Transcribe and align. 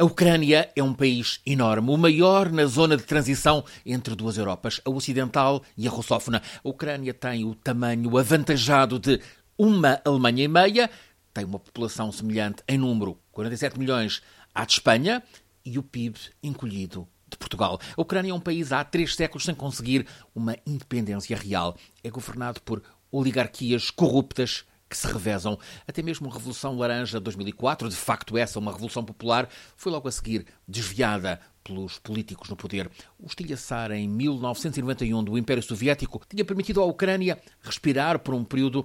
A 0.00 0.04
Ucrânia 0.04 0.72
é 0.74 0.82
um 0.82 0.94
país 0.94 1.42
enorme, 1.44 1.90
o 1.90 1.96
maior 1.98 2.50
na 2.50 2.64
zona 2.64 2.96
de 2.96 3.02
transição 3.02 3.62
entre 3.84 4.14
duas 4.14 4.38
Europas, 4.38 4.80
a 4.82 4.88
ocidental 4.88 5.62
e 5.76 5.86
a 5.86 5.90
russófona. 5.90 6.40
A 6.64 6.66
Ucrânia 6.66 7.12
tem 7.12 7.44
o 7.44 7.54
tamanho 7.54 8.16
avantajado 8.16 8.98
de 8.98 9.20
uma 9.58 10.00
Alemanha 10.02 10.44
e 10.44 10.48
meia, 10.48 10.90
tem 11.34 11.44
uma 11.44 11.58
população 11.58 12.10
semelhante 12.10 12.62
em 12.66 12.78
número, 12.78 13.18
47 13.30 13.78
milhões, 13.78 14.22
à 14.54 14.64
de 14.64 14.72
Espanha, 14.72 15.22
e 15.66 15.78
o 15.78 15.82
PIB 15.82 16.18
encolhido 16.42 17.06
de 17.28 17.36
Portugal. 17.36 17.78
A 17.94 18.00
Ucrânia 18.00 18.30
é 18.30 18.34
um 18.34 18.40
país 18.40 18.72
há 18.72 18.82
três 18.82 19.14
séculos 19.14 19.44
sem 19.44 19.54
conseguir 19.54 20.06
uma 20.34 20.56
independência 20.66 21.36
real. 21.36 21.76
É 22.02 22.08
governado 22.08 22.62
por 22.62 22.82
oligarquias 23.12 23.90
corruptas 23.90 24.64
que 24.90 24.96
se 24.96 25.06
revezam. 25.06 25.56
Até 25.86 26.02
mesmo 26.02 26.28
a 26.28 26.32
Revolução 26.32 26.76
Laranja 26.76 27.18
de 27.18 27.24
2004, 27.24 27.88
de 27.88 27.94
facto 27.94 28.36
essa, 28.36 28.58
uma 28.58 28.72
revolução 28.72 29.04
popular, 29.04 29.48
foi 29.76 29.92
logo 29.92 30.08
a 30.08 30.12
seguir 30.12 30.44
desviada 30.66 31.40
pelos 31.62 31.98
políticos 31.98 32.50
no 32.50 32.56
poder. 32.56 32.90
O 33.16 33.26
estilhaçar 33.26 33.92
em 33.92 34.08
1991 34.08 35.22
do 35.22 35.38
Império 35.38 35.62
Soviético 35.62 36.20
tinha 36.28 36.44
permitido 36.44 36.80
à 36.80 36.84
Ucrânia 36.84 37.38
respirar 37.62 38.18
por 38.18 38.34
um 38.34 38.42
período 38.44 38.84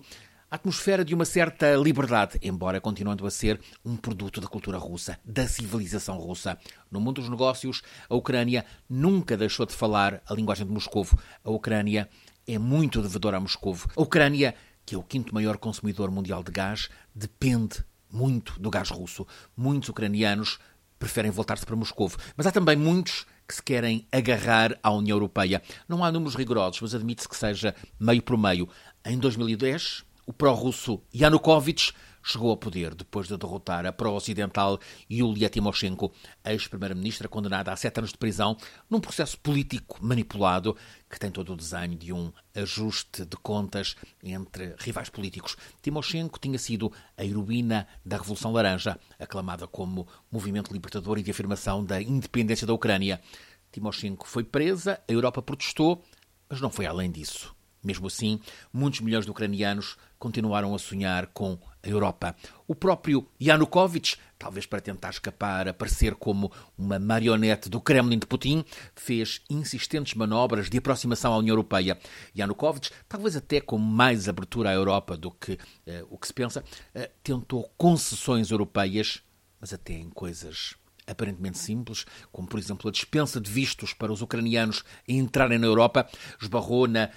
a 0.51 0.55
atmosfera 0.57 1.03
de 1.03 1.15
uma 1.15 1.25
certa 1.25 1.75
liberdade, 1.75 2.37
embora 2.41 2.79
continuando 2.79 3.25
a 3.25 3.31
ser 3.31 3.59
um 3.83 3.97
produto 3.97 4.39
da 4.39 4.47
cultura 4.47 4.77
russa, 4.77 5.17
da 5.25 5.47
civilização 5.47 6.19
russa. 6.19 6.57
No 6.91 7.01
mundo 7.01 7.19
dos 7.19 7.29
negócios, 7.29 7.81
a 8.07 8.15
Ucrânia 8.15 8.63
nunca 8.87 9.35
deixou 9.35 9.65
de 9.65 9.73
falar 9.73 10.21
a 10.27 10.33
linguagem 10.35 10.67
de 10.67 10.71
Moscou. 10.71 11.07
A 11.43 11.49
Ucrânia 11.49 12.07
é 12.47 12.59
muito 12.59 13.01
devedora 13.01 13.37
a 13.37 13.39
Moscou. 13.39 13.75
A 13.95 14.01
Ucrânia 14.01 14.53
que 14.85 14.95
é 14.95 14.97
o 14.97 15.03
quinto 15.03 15.33
maior 15.33 15.57
consumidor 15.57 16.11
mundial 16.11 16.43
de 16.43 16.51
gás, 16.51 16.89
depende 17.13 17.83
muito 18.11 18.59
do 18.59 18.69
gás 18.69 18.89
russo. 18.89 19.25
Muitos 19.57 19.89
ucranianos 19.89 20.59
preferem 20.99 21.31
voltar-se 21.31 21.65
para 21.65 21.75
Moscou, 21.75 22.11
mas 22.37 22.47
há 22.47 22.51
também 22.51 22.75
muitos 22.75 23.25
que 23.47 23.55
se 23.55 23.63
querem 23.63 24.07
agarrar 24.11 24.77
à 24.81 24.91
União 24.91 25.15
Europeia. 25.15 25.61
Não 25.87 26.03
há 26.03 26.11
números 26.11 26.35
rigorosos, 26.35 26.81
mas 26.81 26.95
admite-se 26.95 27.29
que 27.29 27.35
seja 27.35 27.75
meio 27.99 28.21
por 28.21 28.37
meio. 28.37 28.67
Em 29.03 29.17
2010, 29.17 30.03
o 30.25 30.33
pró-russo 30.33 31.01
Yanukovych 31.13 31.93
chegou 32.25 32.49
ao 32.49 32.57
poder 32.57 32.95
depois 32.95 33.27
de 33.27 33.37
derrotar 33.37 33.85
a 33.85 33.93
pró-ocidental 33.93 34.79
Yulia 35.09 35.47
Timoshenko, 35.47 36.11
ex-primeira-ministra 36.43 37.29
condenada 37.29 37.71
a 37.71 37.75
sete 37.75 37.99
anos 37.99 38.11
de 38.11 38.17
prisão 38.17 38.57
num 38.89 38.99
processo 38.99 39.37
político 39.37 39.99
manipulado 40.01 40.75
que 41.07 41.19
tem 41.19 41.29
todo 41.29 41.53
o 41.53 41.55
desenho 41.55 41.95
de 41.95 42.11
um 42.11 42.31
ajuste 42.55 43.25
de 43.25 43.37
contas 43.37 43.95
entre 44.23 44.75
rivais 44.79 45.09
políticos. 45.09 45.55
Timoshenko 45.83 46.39
tinha 46.39 46.57
sido 46.57 46.91
a 47.15 47.23
heroína 47.23 47.87
da 48.03 48.17
Revolução 48.17 48.51
Laranja, 48.51 48.99
aclamada 49.19 49.67
como 49.67 50.07
movimento 50.31 50.73
libertador 50.73 51.19
e 51.19 51.23
de 51.23 51.29
afirmação 51.29 51.85
da 51.85 52.01
independência 52.01 52.65
da 52.65 52.73
Ucrânia. 52.73 53.21
Timoshenko 53.71 54.27
foi 54.27 54.43
presa, 54.43 54.99
a 55.07 55.11
Europa 55.11 55.43
protestou, 55.43 56.03
mas 56.49 56.59
não 56.59 56.71
foi 56.71 56.87
além 56.87 57.11
disso. 57.11 57.54
Mesmo 57.85 58.07
assim, 58.07 58.39
muitos 58.73 58.99
milhões 58.99 59.25
de 59.25 59.31
ucranianos 59.31 59.95
continuaram 60.17 60.73
a 60.73 60.79
sonhar 60.79 61.27
com 61.27 61.55
a 61.83 61.87
Europa. 61.87 62.35
O 62.67 62.73
próprio 62.73 63.27
Yanukovych, 63.39 64.17
talvez 64.39 64.65
para 64.65 64.81
tentar 64.81 65.11
escapar, 65.11 65.67
aparecer 65.67 66.15
como 66.15 66.51
uma 66.75 66.97
marionete 66.97 67.69
do 67.69 67.79
Kremlin 67.79 68.17
de 68.17 68.25
Putin, 68.25 68.65
fez 68.95 69.41
insistentes 69.47 70.15
manobras 70.15 70.67
de 70.67 70.79
aproximação 70.79 71.31
à 71.31 71.37
União 71.37 71.53
Europeia. 71.53 71.99
Yanukovych, 72.35 72.89
talvez 73.07 73.35
até 73.35 73.61
com 73.61 73.77
mais 73.77 74.27
abertura 74.27 74.71
à 74.71 74.73
Europa 74.73 75.15
do 75.15 75.29
que 75.29 75.53
uh, 75.53 75.59
o 76.09 76.17
que 76.17 76.25
se 76.25 76.33
pensa, 76.33 76.63
uh, 76.95 77.09
tentou 77.21 77.71
concessões 77.77 78.49
europeias, 78.49 79.21
mas 79.61 79.73
até 79.73 79.93
em 79.93 80.09
coisas 80.09 80.75
aparentemente 81.07 81.57
simples, 81.57 82.05
como 82.31 82.47
por 82.47 82.59
exemplo 82.59 82.89
a 82.89 82.91
dispensa 82.91 83.39
de 83.39 83.51
vistos 83.51 83.93
para 83.93 84.11
os 84.11 84.21
ucranianos 84.21 84.83
entrarem 85.07 85.59
na 85.59 85.67
Europa, 85.67 86.07
esbarrou 86.41 86.87
na 86.87 87.09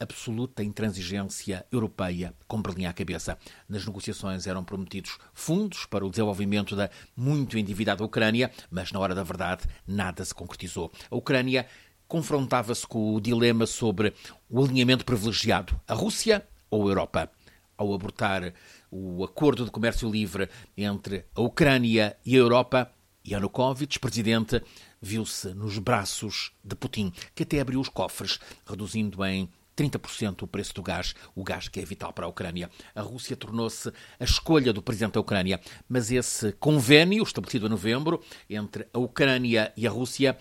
absoluta 0.00 0.62
intransigência 0.62 1.66
europeia 1.72 2.34
com 2.46 2.62
Berlim 2.62 2.86
à 2.86 2.92
cabeça. 2.92 3.38
Nas 3.68 3.84
negociações 3.84 4.46
eram 4.46 4.62
prometidos 4.62 5.18
fundos 5.34 5.86
para 5.86 6.06
o 6.06 6.10
desenvolvimento 6.10 6.76
da 6.76 6.88
muito 7.16 7.58
endividada 7.58 8.04
Ucrânia, 8.04 8.50
mas 8.70 8.92
na 8.92 9.00
hora 9.00 9.14
da 9.14 9.22
verdade 9.22 9.64
nada 9.86 10.24
se 10.24 10.34
concretizou. 10.34 10.92
A 11.10 11.16
Ucrânia 11.16 11.66
confrontava-se 12.06 12.86
com 12.86 13.14
o 13.14 13.20
dilema 13.20 13.66
sobre 13.66 14.14
o 14.48 14.64
alinhamento 14.64 15.04
privilegiado, 15.04 15.78
a 15.86 15.94
Rússia 15.94 16.46
ou 16.70 16.86
a 16.86 16.90
Europa. 16.90 17.30
Ao 17.76 17.92
abortar 17.92 18.54
o 18.90 19.22
acordo 19.22 19.64
de 19.64 19.70
comércio 19.70 20.10
livre 20.10 20.48
entre 20.76 21.26
a 21.34 21.40
Ucrânia 21.40 22.16
e 22.24 22.34
a 22.34 22.38
Europa, 22.38 22.90
Yanukovych, 23.26 24.00
presidente, 24.00 24.62
viu-se 25.00 25.54
nos 25.54 25.78
braços 25.78 26.52
de 26.64 26.74
Putin, 26.74 27.12
que 27.34 27.42
até 27.42 27.60
abriu 27.60 27.78
os 27.78 27.88
cofres, 27.88 28.40
reduzindo 28.66 29.24
em 29.24 29.48
30% 29.78 30.42
o 30.42 30.46
preço 30.46 30.74
do 30.74 30.82
gás, 30.82 31.14
o 31.34 31.44
gás 31.44 31.68
que 31.68 31.78
é 31.78 31.84
vital 31.84 32.12
para 32.12 32.26
a 32.26 32.28
Ucrânia. 32.28 32.68
A 32.94 33.00
Rússia 33.00 33.36
tornou-se 33.36 33.92
a 34.18 34.24
escolha 34.24 34.72
do 34.72 34.82
presidente 34.82 35.14
da 35.14 35.20
Ucrânia, 35.20 35.60
mas 35.88 36.10
esse 36.10 36.50
convênio, 36.52 37.22
estabelecido 37.22 37.66
em 37.66 37.70
novembro, 37.70 38.20
entre 38.50 38.88
a 38.92 38.98
Ucrânia 38.98 39.72
e 39.76 39.86
a 39.86 39.90
Rússia, 39.90 40.36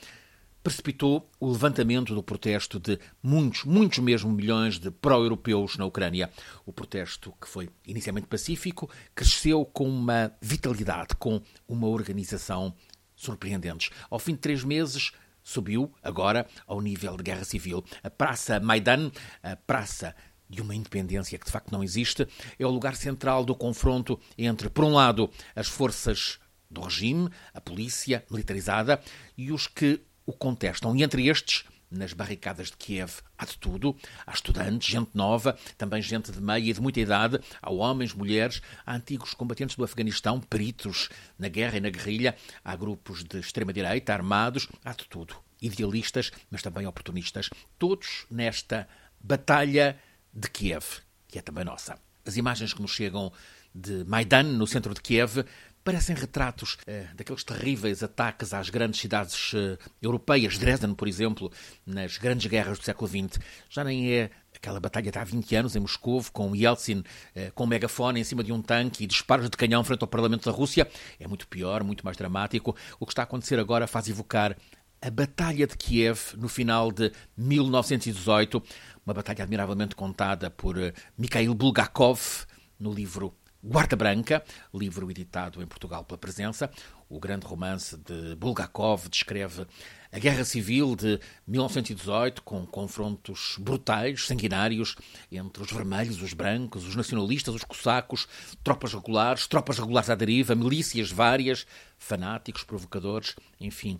precipitou 0.63 1.29
o 1.39 1.49
levantamento 1.51 2.13
do 2.13 2.21
protesto 2.21 2.77
de 2.77 2.99
muitos, 3.23 3.63
muitos 3.63 3.99
mesmo 3.99 4.29
milhões 4.31 4.77
de 4.77 4.91
pró-europeus 4.91 5.77
na 5.77 5.85
Ucrânia. 5.85 6.29
O 6.65 6.73
protesto, 6.73 7.33
que 7.39 7.47
foi 7.47 7.69
inicialmente 7.85 8.27
pacífico, 8.27 8.89
cresceu 9.15 9.63
com 9.63 9.87
uma 9.87 10.33
vitalidade, 10.41 11.15
com 11.15 11.41
uma 11.67 11.87
organização 11.87 12.73
surpreendentes. 13.15 13.91
Ao 14.09 14.19
fim 14.19 14.33
de 14.33 14.39
três 14.39 14.63
meses, 14.63 15.11
subiu 15.47 15.93
agora 16.03 16.45
ao 16.67 16.81
nível 16.81 17.15
de 17.15 17.23
guerra 17.23 17.45
civil. 17.45 17.83
A 18.03 18.09
Praça 18.09 18.59
Maidan, 18.59 19.09
a 19.41 19.55
praça 19.55 20.13
de 20.49 20.61
uma 20.61 20.75
independência 20.75 21.39
que 21.39 21.45
de 21.45 21.51
facto 21.51 21.71
não 21.71 21.83
existe, 21.83 22.27
é 22.59 22.65
o 22.65 22.69
lugar 22.69 22.97
central 22.97 23.45
do 23.45 23.55
confronto 23.55 24.19
entre, 24.37 24.69
por 24.69 24.83
um 24.83 24.93
lado, 24.93 25.29
as 25.55 25.67
forças 25.67 26.37
do 26.69 26.81
regime, 26.81 27.29
a 27.53 27.61
polícia 27.61 28.25
militarizada, 28.29 29.01
e 29.37 29.51
os 29.53 29.67
que 29.67 30.01
o 30.25 30.33
contestam. 30.33 30.93
E 30.95 31.01
entre 31.01 31.27
estes, 31.29 31.63
nas 31.89 32.13
barricadas 32.13 32.67
de 32.67 32.77
Kiev 32.77 33.21
há 33.37 33.45
de 33.45 33.57
tudo. 33.57 33.95
Há 34.25 34.33
estudantes, 34.33 34.89
gente 34.89 35.11
nova, 35.13 35.57
também 35.77 36.01
gente 36.01 36.31
de 36.31 36.41
meia 36.41 36.69
e 36.69 36.73
de 36.73 36.81
muita 36.81 36.99
idade. 36.99 37.39
Há 37.61 37.71
homens, 37.71 38.13
mulheres, 38.13 38.61
há 38.85 38.95
antigos 38.95 39.33
combatentes 39.33 39.75
do 39.75 39.83
Afeganistão, 39.83 40.39
peritos 40.39 41.09
na 41.37 41.47
guerra 41.47 41.77
e 41.77 41.81
na 41.81 41.89
guerrilha. 41.89 42.35
Há 42.63 42.75
grupos 42.75 43.23
de 43.23 43.39
extrema-direita, 43.39 44.13
armados, 44.13 44.67
há 44.83 44.93
de 44.93 45.05
tudo. 45.05 45.35
Idealistas, 45.61 46.31
mas 46.51 46.61
também 46.61 46.85
oportunistas. 46.85 47.49
Todos 47.79 48.25
nesta 48.29 48.87
batalha 49.19 49.97
de 50.33 50.49
Kiev, 50.49 51.01
que 51.27 51.39
é 51.39 51.41
também 51.41 51.63
nossa. 51.63 51.97
As 52.25 52.37
imagens 52.37 52.73
que 52.73 52.81
nos 52.81 52.91
chegam 52.91 53.31
de 53.73 54.03
Maidan, 54.05 54.43
no 54.43 54.67
centro 54.67 54.93
de 54.93 55.01
Kiev, 55.01 55.43
parecem 55.87 56.17
retratos 56.17 56.77
eh, 56.85 57.07
daqueles 57.15 57.45
terríveis 57.45 58.03
ataques 58.03 58.53
às 58.53 58.69
grandes 58.69 58.99
cidades 58.99 59.53
eh, 59.53 59.77
europeias, 60.01 60.57
Dresden, 60.57 60.93
por 60.93 61.07
exemplo, 61.07 61.49
nas 61.85 62.17
grandes 62.17 62.45
guerras 62.47 62.77
do 62.77 62.83
século 62.83 63.07
XX. 63.07 63.39
Já 63.69 63.85
nem 63.85 64.11
é 64.11 64.29
aquela 64.53 64.81
batalha 64.81 65.09
de 65.09 65.17
há 65.17 65.23
20 65.23 65.55
anos 65.55 65.77
em 65.77 65.79
Moscou, 65.79 66.21
com 66.33 66.53
Yeltsin 66.53 67.05
eh, 67.33 67.51
com 67.55 67.63
um 67.63 67.67
megafone 67.67 68.19
em 68.19 68.23
cima 68.25 68.43
de 68.43 68.51
um 68.51 68.61
tanque 68.61 69.05
e 69.05 69.07
disparos 69.07 69.49
de 69.49 69.55
canhão 69.55 69.81
frente 69.81 70.01
ao 70.01 70.09
Parlamento 70.09 70.43
da 70.43 70.51
Rússia. 70.51 70.85
É 71.17 71.25
muito 71.25 71.47
pior, 71.47 71.85
muito 71.85 72.03
mais 72.03 72.17
dramático. 72.17 72.75
O 72.99 73.05
que 73.05 73.13
está 73.13 73.21
a 73.21 73.23
acontecer 73.23 73.57
agora 73.57 73.87
faz 73.87 74.09
evocar 74.09 74.57
a 75.01 75.09
Batalha 75.09 75.65
de 75.65 75.77
Kiev 75.77 76.35
no 76.35 76.49
final 76.49 76.91
de 76.91 77.13
1918, 77.37 78.61
uma 79.05 79.13
batalha 79.13 79.43
admiravelmente 79.43 79.95
contada 79.95 80.49
por 80.49 80.75
Mikhail 81.17 81.53
Bulgakov 81.53 82.45
no 82.77 82.91
livro 82.93 83.33
Guarda 83.69 83.97
Branca, 83.97 84.41
livro 84.73 85.11
editado 85.11 85.61
em 85.61 85.67
Portugal 85.67 86.01
pela 86.05 86.17
Presença. 86.17 86.71
O 87.09 87.19
grande 87.19 87.45
romance 87.45 87.97
de 87.97 88.33
Bulgakov 88.35 89.09
descreve 89.09 89.67
a 90.09 90.17
Guerra 90.17 90.45
Civil 90.45 90.95
de 90.95 91.19
1918, 91.45 92.43
com 92.43 92.65
confrontos 92.65 93.57
brutais, 93.59 94.25
sanguinários, 94.25 94.95
entre 95.29 95.61
os 95.61 95.69
vermelhos, 95.69 96.21
os 96.21 96.31
brancos, 96.31 96.87
os 96.87 96.95
nacionalistas, 96.95 97.53
os 97.53 97.65
cossacos, 97.65 98.25
tropas 98.63 98.93
regulares, 98.93 99.47
tropas 99.47 99.77
regulares 99.77 100.09
à 100.09 100.15
deriva, 100.15 100.55
milícias 100.55 101.11
várias, 101.11 101.67
fanáticos, 101.97 102.63
provocadores, 102.63 103.35
enfim, 103.59 103.99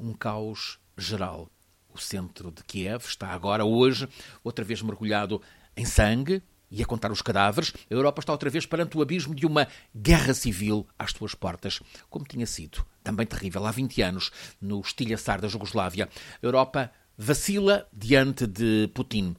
um 0.00 0.14
caos 0.14 0.78
geral. 0.96 1.50
O 1.92 1.98
centro 1.98 2.50
de 2.50 2.64
Kiev 2.64 3.04
está 3.04 3.28
agora, 3.28 3.62
hoje, 3.62 4.08
outra 4.42 4.64
vez 4.64 4.80
mergulhado 4.80 5.42
em 5.76 5.84
sangue, 5.84 6.42
e 6.72 6.82
a 6.82 6.86
contar 6.86 7.12
os 7.12 7.20
cadáveres, 7.20 7.74
a 7.90 7.94
Europa 7.94 8.20
está 8.20 8.32
outra 8.32 8.48
vez 8.48 8.64
perante 8.64 8.96
o 8.96 9.02
abismo 9.02 9.34
de 9.34 9.44
uma 9.44 9.68
guerra 9.94 10.32
civil 10.32 10.88
às 10.98 11.12
suas 11.12 11.34
portas, 11.34 11.80
como 12.08 12.24
tinha 12.24 12.46
sido, 12.46 12.84
também 13.04 13.26
terrível, 13.26 13.66
há 13.66 13.70
20 13.70 14.00
anos, 14.00 14.32
no 14.58 14.80
estilhaçar 14.80 15.38
da 15.38 15.48
Jugoslávia. 15.48 16.08
A 16.42 16.46
Europa 16.46 16.90
vacila 17.16 17.86
diante 17.92 18.46
de 18.46 18.88
Putin. 18.94 19.36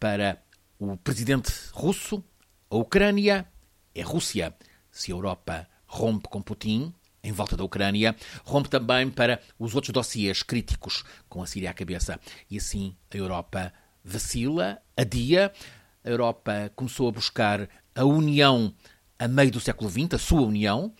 Para 0.00 0.42
o 0.78 0.96
presidente 0.96 1.52
russo, 1.72 2.22
a 2.68 2.76
Ucrânia 2.76 3.46
é 3.94 4.02
Rússia. 4.02 4.52
Se 4.90 5.12
a 5.12 5.14
Europa 5.14 5.68
rompe 5.86 6.28
com 6.28 6.42
Putin, 6.42 6.92
em 7.22 7.32
volta 7.32 7.56
da 7.56 7.64
Ucrânia, 7.64 8.14
rompe 8.44 8.68
também 8.68 9.08
para 9.08 9.40
os 9.58 9.74
outros 9.74 9.92
dossiês 9.92 10.42
críticos, 10.42 11.04
com 11.28 11.40
a 11.40 11.46
Síria 11.46 11.70
à 11.70 11.72
cabeça. 11.72 12.20
E 12.50 12.58
assim 12.58 12.96
a 13.12 13.16
Europa 13.16 13.72
vacila, 14.04 14.78
adia. 14.96 15.52
A 16.04 16.10
Europa 16.10 16.70
começou 16.76 17.08
a 17.08 17.12
buscar 17.12 17.68
a 17.94 18.04
união 18.04 18.74
a 19.18 19.26
meio 19.26 19.50
do 19.50 19.58
século 19.58 19.88
XX, 19.88 20.12
a 20.12 20.18
sua 20.18 20.42
união, 20.42 20.92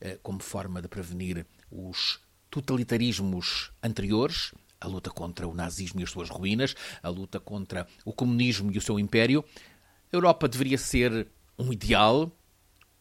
eh, 0.00 0.18
como 0.22 0.40
forma 0.40 0.80
de 0.80 0.86
prevenir 0.86 1.44
os 1.68 2.20
totalitarismos 2.48 3.72
anteriores, 3.82 4.54
a 4.80 4.86
luta 4.86 5.10
contra 5.10 5.48
o 5.48 5.54
nazismo 5.54 6.00
e 6.00 6.04
as 6.04 6.10
suas 6.10 6.28
ruínas, 6.28 6.76
a 7.02 7.08
luta 7.08 7.40
contra 7.40 7.88
o 8.04 8.12
comunismo 8.12 8.70
e 8.70 8.78
o 8.78 8.80
seu 8.80 9.00
império. 9.00 9.44
A 10.12 10.16
Europa 10.16 10.46
deveria 10.46 10.78
ser 10.78 11.26
um 11.58 11.72
ideal, 11.72 12.30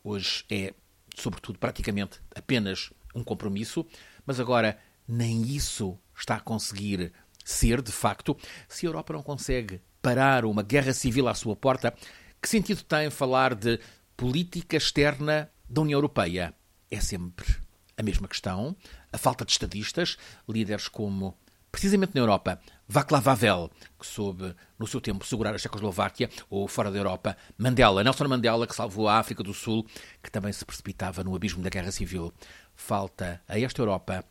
hoje 0.04 0.44
é, 0.50 0.74
sobretudo, 1.16 1.60
praticamente 1.60 2.20
apenas 2.34 2.92
um 3.14 3.24
compromisso, 3.24 3.86
mas 4.26 4.40
agora 4.40 4.80
nem 5.08 5.44
isso 5.44 5.96
está 6.16 6.38
a 6.38 6.40
conseguir 6.40 7.14
ser, 7.46 7.84
de 7.84 7.92
facto. 7.92 8.36
Se 8.68 8.88
a 8.88 8.90
Europa 8.90 9.14
não 9.14 9.22
consegue 9.22 9.80
parar 10.02 10.46
uma 10.46 10.64
guerra 10.64 10.94
civil 10.94 11.28
à 11.28 11.34
sua 11.34 11.56
porta, 11.56 11.94
que 12.42 12.50
sentido 12.50 12.84
tem 12.84 13.10
falar 13.10 13.54
de 13.54 13.80
política 14.18 14.78
externa 14.78 15.50
da 15.70 15.82
União 15.82 15.98
Europeia? 15.98 16.54
É 16.90 17.00
sempre 17.00 17.46
a 17.98 18.04
mesma 18.04 18.28
questão. 18.28 18.76
A 19.14 19.18
falta 19.18 19.46
de 19.46 19.52
estadistas, 19.52 20.18
líderes 20.50 20.88
como 20.88 21.38
precisamente 21.72 22.14
na 22.14 22.22
Europa, 22.22 22.60
Václav 22.88 23.30
Havel, 23.30 23.72
que 23.98 24.06
soube 24.06 24.54
no 24.78 24.86
seu 24.86 25.00
tempo 25.00 25.26
segurar 25.26 25.56
a 25.56 25.58
Checoslováquia, 25.58 26.30
ou 26.50 26.68
fora 26.68 26.92
da 26.92 26.98
Europa, 26.98 27.38
Mandela, 27.58 28.04
Nelson 28.04 28.28
Mandela, 28.28 28.68
que 28.68 28.76
salvou 28.76 29.08
a 29.08 29.18
África 29.18 29.42
do 29.42 29.54
Sul, 29.54 29.86
que 30.22 30.30
também 30.30 30.52
se 30.52 30.66
precipitava 30.66 31.24
no 31.24 31.34
abismo 31.34 31.64
da 31.64 31.70
Guerra 31.70 31.92
Civil. 31.92 32.34
Falta 32.76 33.42
a 33.48 33.58
esta 33.58 33.82
Europa 33.82 34.26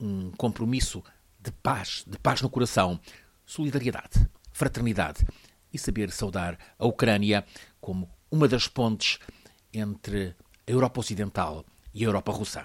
um 0.00 0.30
compromisso 0.30 1.04
de 1.38 1.52
paz, 1.52 2.04
de 2.06 2.18
paz 2.18 2.40
no 2.40 2.48
coração, 2.48 2.98
solidariedade, 3.44 4.26
fraternidade 4.60 5.24
e 5.72 5.78
saber 5.78 6.10
saudar 6.10 6.58
a 6.78 6.86
Ucrânia 6.86 7.46
como 7.80 8.10
uma 8.30 8.46
das 8.46 8.68
pontes 8.68 9.18
entre 9.72 10.36
a 10.68 10.70
Europa 10.70 11.00
Ocidental 11.00 11.64
e 11.94 12.04
a 12.04 12.08
Europa 12.08 12.30
Russa. 12.30 12.58